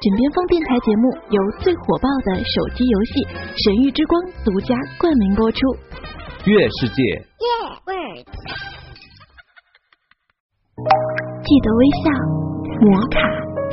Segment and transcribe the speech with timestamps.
[0.00, 3.12] 枕边风电台节目由最火爆的手机游戏
[3.58, 5.58] 《神域之光》独家冠名播出。
[6.46, 7.02] 月世界，
[11.42, 12.14] 记得微笑，
[12.80, 13.18] 摩卡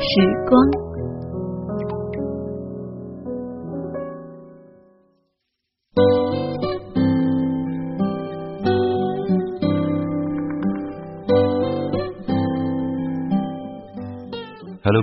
[0.02, 0.10] 时
[0.50, 0.85] 光。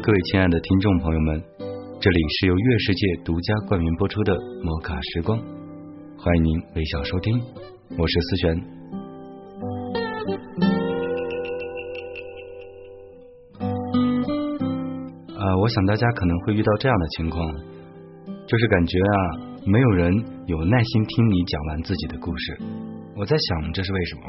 [0.05, 1.41] 各位亲爱的听众朋友们，
[2.01, 5.39] 这里是由月世界独家冠名播出的摩卡时光，
[6.17, 7.39] 欢迎您微笑收听，
[7.97, 8.57] 我是思璇。
[15.39, 17.41] 啊，我想大家可能会遇到这样的情况，
[18.45, 19.15] 就是感觉啊，
[19.65, 20.13] 没有人
[20.47, 22.57] 有耐心听你讲完自己的故事。
[23.15, 24.21] 我在想，这是为什么？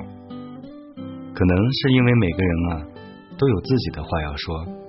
[1.35, 2.87] 可能是因为每个人啊，
[3.37, 4.84] 都有自己的话要说。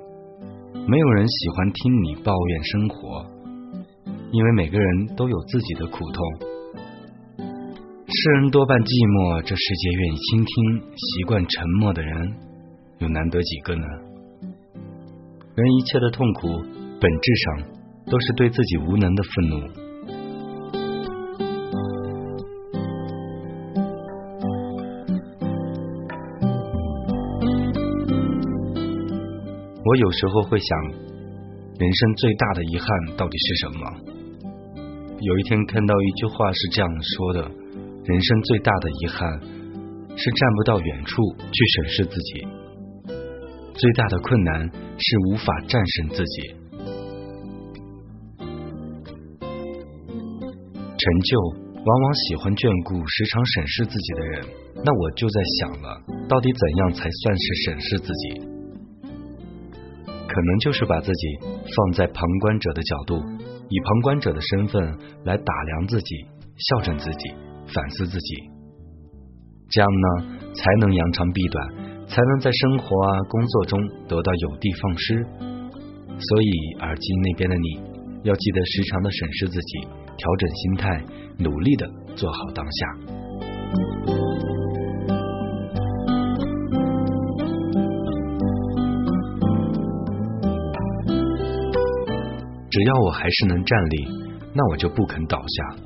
[0.88, 3.26] 没有人喜欢听你抱怨生活，
[4.32, 6.24] 因为每个人都有自己的苦痛。
[8.06, 10.54] 世人多半寂寞，这世界愿意倾听、
[10.94, 12.14] 习惯沉默的人，
[13.00, 13.84] 又难得几个呢？
[15.56, 16.62] 人一切的痛苦，
[17.02, 17.66] 本质上
[18.06, 19.58] 都是对自己无能的愤怒。
[29.96, 30.78] 我有时候会想，
[31.80, 33.80] 人生最大的遗憾到底是什么？
[35.22, 37.40] 有一天看到一句话是这样说的：
[38.04, 39.40] 人生最大的遗憾
[40.18, 42.46] 是站不到远处去审视自己，
[43.74, 46.54] 最大的困难是无法战胜自己。
[51.00, 51.40] 成就
[51.72, 54.46] 往往喜欢眷顾时常审视自己的人，
[54.84, 58.45] 那我就在想了，到底怎样才算是审视自己？
[60.36, 63.24] 可能就是把自己放在旁观者的角度，
[63.70, 64.84] 以旁观者的身份
[65.24, 66.26] 来打量自己、
[66.58, 67.30] 校正自己、
[67.74, 68.36] 反思自己，
[69.70, 71.70] 这样呢，才能扬长避短，
[72.08, 73.80] 才能在生活啊、工作中
[74.10, 75.26] 得到有的放矢。
[76.20, 76.52] 所以，
[76.82, 77.80] 耳机那边的你，
[78.24, 79.88] 要记得时常的审视自己，
[80.18, 81.06] 调整心态，
[81.40, 84.15] 努力的做好当下。
[92.76, 94.06] 只要我还是能站立，
[94.54, 95.78] 那我就不肯倒下。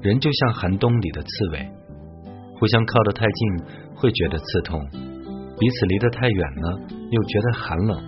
[0.00, 1.68] 人就像寒冬里的刺猬，
[2.58, 8.02] 互相靠得太近会觉得刺痛，彼此离得太远呢，又觉得寒冷。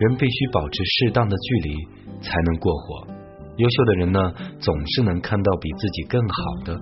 [0.00, 1.76] 人必须保持适当的距离
[2.20, 3.06] 才能过活。
[3.56, 4.18] 优秀的人呢，
[4.58, 6.74] 总是能看到比自己更好的；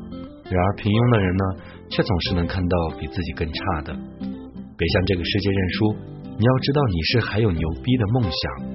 [0.49, 1.45] 然而平庸的人呢，
[1.91, 3.93] 却总是能看到比自己更差的。
[3.93, 5.93] 别向这个世界认输，
[6.39, 8.73] 你要知道你是还有牛逼的梦想。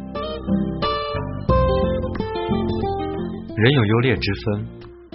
[3.57, 4.67] 人有优劣之分，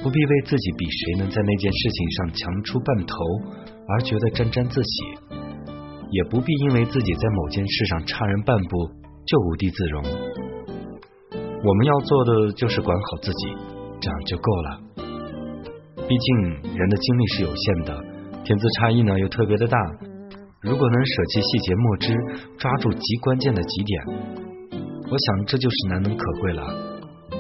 [0.02, 3.14] 不必为自己比谁能在那件事情上强出半头
[3.86, 5.04] 而觉得沾沾自喜，
[6.10, 8.90] 也不必因为自己在某件事上差人半步
[9.24, 10.02] 就无地自容。
[11.62, 13.46] 我们要做的就是管好自己，
[14.00, 14.80] 这样就够了。
[16.08, 18.04] 毕竟人的精力是有限的，
[18.42, 19.78] 天资差异呢又特别的大。
[20.62, 22.12] 如果能舍弃细节末枝，
[22.58, 24.02] 抓住极关键的几点，
[25.08, 26.91] 我想这就是难能可贵了。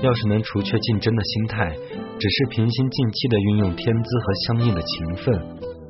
[0.02, 1.70] 要是能除却竞争的心态，
[2.18, 5.32] 只是平心静气的运用天资和相应的勤奋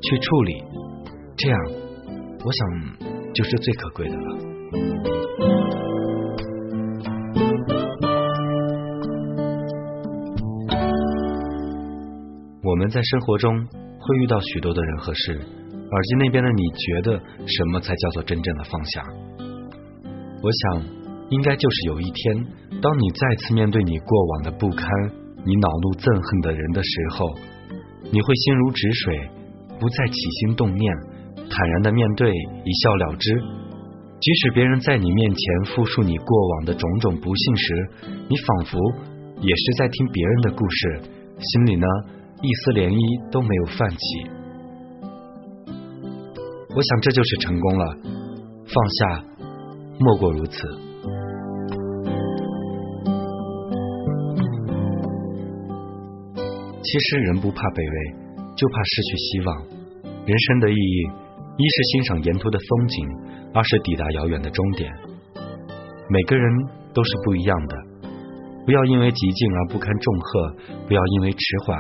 [0.02, 0.62] 去处理，
[1.36, 1.58] 这样，
[2.44, 2.68] 我想
[3.32, 4.38] 就是最可贵的了。
[12.62, 19.02] 我们在生活中会遇到许多的人和事，耳机那边的你觉得什么才叫做真正的放下？
[20.42, 21.01] 我想。
[21.32, 22.44] 应该就是有一天，
[22.82, 24.86] 当你再次面对你过往的不堪，
[25.44, 27.24] 你恼怒憎恨的人的时候，
[28.12, 29.16] 你会心如止水，
[29.80, 30.84] 不再起心动念，
[31.48, 33.32] 坦然的面对，一笑了之。
[34.20, 37.88] 即使别人在你面前复述你过往的种种不幸时，
[38.28, 38.78] 你仿佛
[39.40, 41.00] 也是在听别人的故事，
[41.40, 41.86] 心里呢
[42.42, 43.00] 一丝涟漪
[43.32, 43.96] 都没有泛起。
[46.76, 47.96] 我想这就是成功了，
[48.68, 49.24] 放下，
[49.98, 50.91] 莫过如此。
[56.82, 57.96] 其实人不怕卑微，
[58.58, 59.48] 就怕失去希望。
[60.26, 60.98] 人生的意义，
[61.56, 62.94] 一是欣赏沿途的风景，
[63.54, 64.90] 二是抵达遥远的终点。
[66.10, 66.44] 每个人
[66.92, 67.74] 都是不一样的，
[68.66, 70.56] 不要因为极静而不堪重荷，
[70.86, 71.78] 不要因为迟缓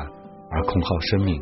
[0.50, 1.34] 而空耗生命。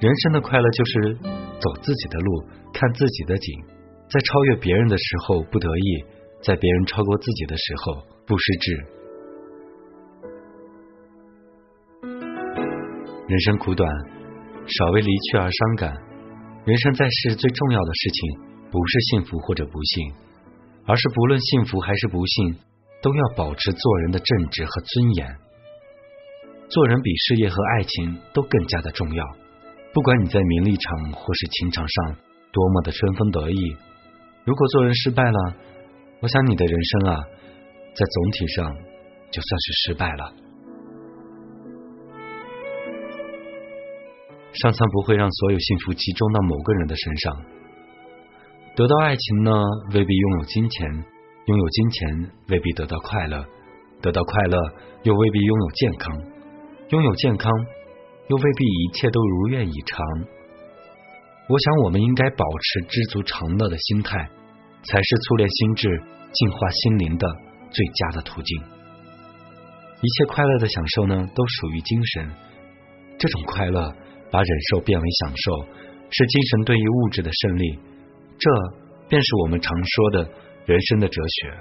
[0.00, 1.14] 人生的快乐就是
[1.60, 3.60] 走自己的路，看自己的景，
[4.08, 6.04] 在超越别人的时候不得意，
[6.42, 8.99] 在别人超过自己的时候不失志。
[13.30, 13.88] 人生苦短，
[14.66, 15.94] 少为离去而伤感。
[16.64, 18.40] 人生在世最重要的事情，
[18.72, 20.12] 不是幸福或者不幸，
[20.84, 22.56] 而是不论幸福还是不幸，
[23.00, 25.36] 都要保持做人的正直和尊严。
[26.70, 29.24] 做人比事业和爱情都更加的重要。
[29.94, 32.16] 不管你在名利场或是情场上
[32.50, 33.76] 多么的春风得意，
[34.44, 35.54] 如果做人失败了，
[36.18, 37.22] 我想你的人生啊，
[37.94, 38.74] 在总体上
[39.30, 40.34] 就算是失败了。
[44.52, 47.36] 上苍不会让所有幸福集中到某个人的身上。
[48.74, 49.52] 得到爱情呢，
[49.92, 50.88] 未必拥有金钱；
[51.46, 53.44] 拥有金钱，未必得到快乐；
[54.00, 54.58] 得到快乐，
[55.02, 56.16] 又未必拥有健康；
[56.90, 57.52] 拥有健康，
[58.28, 60.04] 又未必一切都如愿以偿。
[61.48, 64.18] 我想，我们应该保持知足常乐的心态，
[64.82, 66.02] 才是淬炼心智、
[66.32, 67.28] 净化心灵的
[67.70, 68.62] 最佳的途径。
[70.00, 72.30] 一切快乐的享受呢，都属于精神。
[73.18, 73.92] 这种快乐。
[74.30, 75.64] 把忍受变为享受，
[76.10, 77.78] 是精神对于物质的胜利，
[78.38, 78.50] 这
[79.08, 80.30] 便是我们常说的
[80.66, 81.52] 人生的哲学。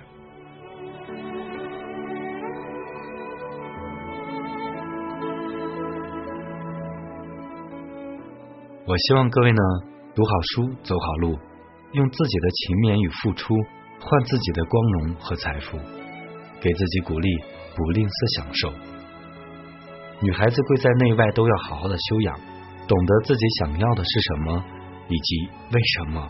[8.86, 9.62] 我希望各位呢，
[10.16, 11.38] 读好书，走好路，
[11.94, 13.56] 用自己的勤勉与付出
[14.00, 15.78] 换自己的光荣和财富，
[16.60, 17.30] 给自己鼓励，
[17.76, 18.72] 不吝啬享受。
[20.22, 22.40] 女孩子贵在内外都要好好的修养。
[22.90, 24.66] 懂得自己想要的是什么，
[25.10, 26.28] 以及为什么。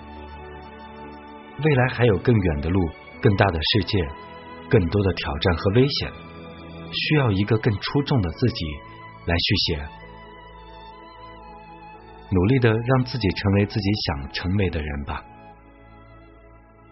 [1.63, 2.89] 未来还有更远的路，
[3.21, 3.97] 更大的世界，
[4.69, 6.11] 更多的挑战和危险，
[6.91, 8.65] 需要一个更出众的自己
[9.25, 9.87] 来续写。
[12.31, 15.23] 努力的让自己成为自己想成为的人吧。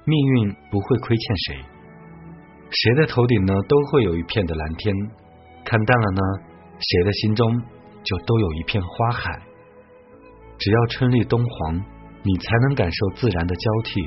[0.06, 1.58] 命运不会亏欠谁，
[2.70, 4.96] 谁的头顶呢都会有一片的蓝天，
[5.66, 6.22] 看淡了呢，
[6.80, 7.62] 谁的心中
[8.04, 9.42] 就都有一片花海。
[10.60, 11.76] 只要春绿冬黄，
[12.24, 14.02] 你才能感受自然的交替；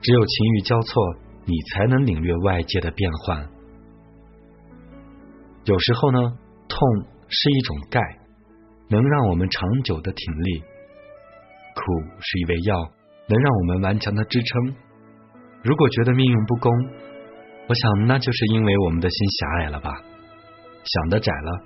[0.00, 1.02] 只有晴雨交错，
[1.44, 3.48] 你才能领略外界的变换。
[5.64, 6.18] 有时候呢，
[6.68, 6.78] 痛
[7.28, 8.00] 是一种钙，
[8.88, 10.60] 能让我们长久的挺立；
[11.74, 11.82] 苦
[12.20, 12.76] 是一味药，
[13.28, 14.74] 能让我们顽强的支撑。
[15.62, 16.72] 如果觉得命运不公，
[17.68, 19.92] 我想那就是因为我们的心狭隘了吧？
[20.84, 21.60] 想的窄了，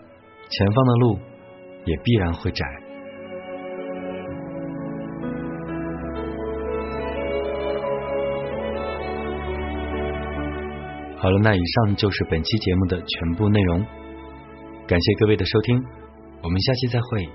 [0.49, 1.19] 前方的路
[1.85, 2.65] 也必然会窄。
[11.23, 13.87] 好了，那以上就是本期节目的全部内容。
[14.89, 15.81] 感谢各位的收听，
[16.43, 17.29] 我们下期再会。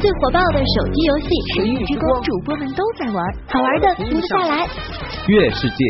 [0.00, 4.64] 最火爆的手机游戏《神域之光》，主播们都在玩，好玩的停不下来。
[5.28, 5.84] 月世界。